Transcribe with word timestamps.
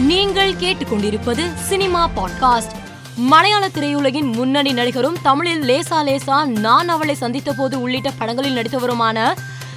நீங்கள் 0.00 0.54
கேட்டுக்கொண்டிருப்பது 0.54 1.54
cinema 1.54 2.10
podcast. 2.16 2.72
மலையாள 3.16 3.68
திரையுலகின் 3.68 4.32
முன்னணி 4.32 4.72
நடிகரும் 4.72 5.16
தமிழில் 5.22 5.62
லேசா 5.62 6.02
லேசா 6.04 6.44
நான் 6.44 6.88
அவளை 6.88 7.14
சந்தித்த 7.14 7.52
போது 7.52 7.80
உள்ளிட்ட 7.80 8.10
படங்களில் 8.10 8.56
நடித்தவருமான 8.56 9.34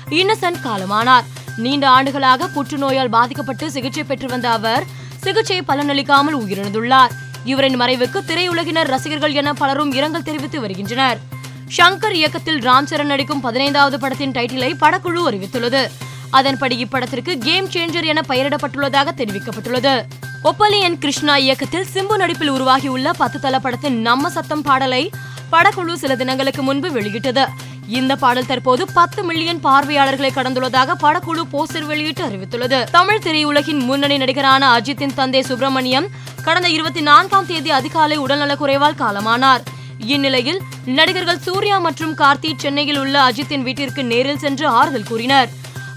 இன்னசென்ட் 0.09 0.59
காலமானார். 0.63 1.23
நீண்ட 1.57 1.89
ஆண்டுகளாக 1.89 2.47
புற்றுநோயால் 2.47 3.09
பாதிக்கப்பட்டு 3.09 3.71
சிகிச்சை 3.71 4.03
பெற்று 4.03 4.27
வந்த 4.27 4.49
அவர் 4.49 4.83
சிகிச்சை 5.21 5.61
பலனளிக்காமல் 5.61 6.37
உயிரிழந்துள்ளார். 6.39 7.09
இவரின் 7.43 7.81
மறைவுக்கு 7.81 8.21
திரையுலகினர் 8.27 8.87
ரசிகர்கள் 8.87 9.33
என 9.33 9.53
பலரும் 9.53 9.91
இரங்கல் 9.91 10.23
தெரிவித்து 10.23 10.61
வருகின்றனர். 10.61 11.19
ஷங்கர் 11.77 12.11
இயக்கத்தில் 12.11 12.59
ராம் 12.59 12.87
சரண் 12.89 13.03
நடிக்கும் 13.03 13.41
பதினைந்தாவது 13.41 13.99
படத்தின் 13.99 14.31
டைட்டிலை 14.31 14.73
படக்குழு 14.79 15.29
அறிவித்துள்ளது. 15.29 15.91
அதன்படி 16.29 16.77
இப்படத்திற்கு 16.77 17.37
கேம் 17.37 17.69
சேஞ்சர் 17.69 18.05
என 18.05 18.21
பெயரிடப்பட்டுள்ளதாக 18.27 19.09
தெரிவிக்கப்பட்டுள்ளது. 19.17 20.05
ஒப்பலி 20.43 20.79
என் 20.79 20.97
கிருஷ்ணா 20.97 21.35
இயக்கத்தில் 21.35 21.85
சிம்பு 21.93 22.15
நடிப்பில் 22.15 22.49
உருவாகியுள்ள 22.49 23.11
பத்து 23.11 23.39
தல 23.39 23.59
படத்தின் 23.59 24.01
நம்ம 24.01 24.29
சத்தம் 24.29 24.61
பாடலை 24.61 25.11
படக்குழு 25.51 25.93
சில 25.93 26.15
தினங்களுக்கு 26.15 26.61
முன்பு 26.61 26.91
வெளியிட்டது. 26.91 27.47
இந்த 27.87 28.15
பாடல் 28.15 28.45
தற்போது 28.45 28.87
பத்து 28.93 29.23
மில்லியன் 29.23 29.59
பார்வையாளர்களை 29.59 30.31
கடந்துள்ளதாக 30.35 30.95
படக்குழு 31.03 31.41
போஸ்டர் 31.53 31.85
வெளியிட்டு 31.85 32.25
அறிவித்துள்ளது. 32.25 32.83
தமிழ் 32.83 33.21
திரையுலகின் 33.23 33.79
முன்னணி 33.79 34.17
நடிகரான 34.17 34.79
அஜித்தின் 34.79 35.13
தந்தை 35.15 35.41
சுப்பிரமணியம் 35.41 36.07
கடந்த 36.43 36.69
இருபத்தி 36.69 37.01
நான்காம் 37.01 37.45
தேதி 37.45 37.71
அதிகாலை 37.71 38.19
உடல்நலக்குறைவால் 38.19 38.99
காலமானார். 38.99 39.59
இந்நிலையில் 39.99 40.61
நடிகர்கள் 40.85 41.39
சூர்யா 41.39 41.79
மற்றும் 41.79 42.17
கார்த்தி 42.17 42.51
சென்னையில் 42.57 42.99
உள்ள 42.99 43.31
அஜித்தின் 43.31 43.61
வீட்டிற்கு 43.61 44.03
நேரில் 44.03 44.37
சென்று 44.37 44.67
ஆறுதல் 44.67 45.07
கூறினர். 45.07 45.49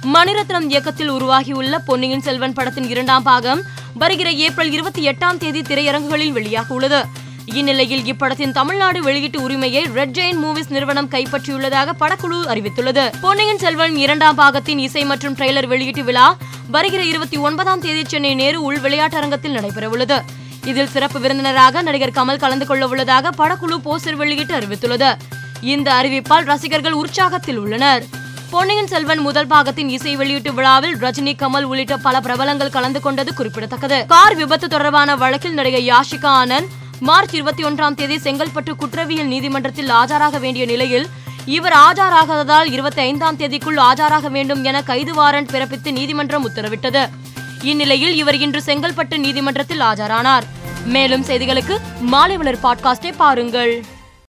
மணிரத்னம் 0.06 0.66
இயக்கத்தில் 0.68 1.08
உருவாகியுள்ள 1.08 1.78
பொன்னியின் 1.78 2.20
செல்வன் 2.20 2.52
படத்தின் 2.52 2.88
இரண்டாம் 2.88 3.22
பாகம் 3.22 3.62
வருகிற 3.94 4.30
ஏப்ரல் 4.30 4.70
இருபத்தி 4.70 5.08
எட்டாம் 5.08 5.36
தேதி 5.36 5.60
திரையரங்குகளில் 5.60 6.32
வெளியாக 6.32 6.68
உள்ளது. 6.68 7.04
இந்நிலையில் 7.44 8.04
இப்படத்தின் 8.04 8.52
தமிழ்நாடு 8.52 9.02
வெளியீட்டு 9.02 9.42
உரிமையை 9.42 9.86
ரெட் 9.94 10.10
ஜெயின் 10.10 10.40
மூவிஸ் 10.44 10.70
நிறுவனம் 10.70 11.08
கைப்பற்றியுள்ளதாக 11.08 11.92
படக்குழு 12.00 12.38
அறிவித்துள்ளது. 12.46 13.12
பொன்னியின் 13.20 13.58
செல்வன் 13.58 13.96
இரண்டாம் 13.96 14.34
பாகத்தின் 14.34 14.78
இசை 14.78 15.04
மற்றும் 15.04 15.36
ட்ரெய்லர் 15.36 15.66
வெளியீட்டு 15.66 16.04
விழா 16.04 16.36
வருகிற 16.70 17.04
இருபத்தி 17.04 17.36
ஒன்பதாம் 17.36 17.80
தேதி 17.80 18.04
சென்னை 18.06 18.34
நேரு 18.34 18.62
உள் 18.62 18.78
விளையாட்டரங்கத்தில் 18.78 19.56
நடைபெறவுள்ளது. 19.56 20.20
இதில் 20.64 20.88
சிறப்பு 20.88 21.20
விருந்தினராக 21.20 21.82
நடிகர் 21.82 22.16
கமல் 22.16 22.38
கலந்து 22.38 22.66
கொள்ள 22.66 22.88
உள்ளதாக 22.88 23.30
படக்குழு 23.30 23.76
போஸ்டர் 23.84 24.16
வெளியிட்டு 24.16 24.54
அறிவித்துள்ளது. 24.54 25.16
இந்த 25.60 25.92
அறிவிப்பால் 25.92 26.44
ரசிகர்கள் 26.44 26.92
உற்சாகத்தில் 26.92 27.56
உள்ளனர். 27.56 28.04
பொன்னியின் 28.50 28.86
செல்வன் 28.86 29.18
முதல் 29.18 29.46
பாகத்தின் 29.46 29.88
இசை 29.88 30.16
வெளியீட்டு 30.16 30.54
விழாவில் 30.54 30.96
ரஜினி 30.96 31.32
கமல் 31.34 31.62
உள்ளிட்ட 31.62 31.96
பல 31.96 32.20
பிரபலங்கள் 32.20 32.70
கலந்து 32.70 33.00
கொண்டது 33.00 33.34
குறிப்பிடத்தக்கது. 33.34 34.06
கார் 34.06 34.34
விபத்து 34.34 34.68
தொடர்பான 34.68 35.16
வழக்கில் 35.16 35.54
நடிகை 35.54 35.90
யாஷிகா 35.90 36.24
ஆனந்த் 36.24 36.68
மார்ச் 37.00 37.34
இருபத்தி 37.34 37.62
ஒன்றாம் 37.62 37.94
தேதி 37.94 38.16
செங்கல்பட்டு 38.16 38.76
குற்றவியல் 38.76 39.26
நீதிமன்றத்தில் 39.26 39.88
ஆஜராக 39.88 40.40
வேண்டிய 40.40 40.66
நிலையில் 40.66 41.06
இவர் 41.44 41.72
ஆஜராகாததால் 41.72 42.72
இருபத்தி 42.72 43.00
ஐந்தாம் 43.00 43.36
தேதிக்குள் 43.36 43.78
ஆஜராக 43.78 44.30
வேண்டும் 44.30 44.64
என 44.64 44.82
கைது 44.82 45.14
வாரண்ட் 45.14 45.48
பிறப்பித்து 45.52 45.92
நீதிமன்றம் 45.92 46.50
உத்தரவிட்டது. 46.50 47.08
இந்நிலையில் 47.62 48.16
இவர் 48.16 48.36
இன்று 48.36 48.62
செங்கல்பட்டு 48.66 49.18
நீதிமன்றத்தில் 49.18 49.80
ஆஜரானார். 49.80 50.42
மேலும் 50.84 51.24
செய்திகளுக்கு 51.24 51.76
மாலை 52.00 52.36
மலர் 52.36 52.58
பாட்காஸ்டை 52.62 53.12
பாருங்கள். 53.16 53.84